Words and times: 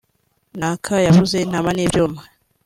“Naka 0.59 0.93
yabuze 1.05 1.35
intama 1.45 1.69
n’ibyuma 1.73 2.21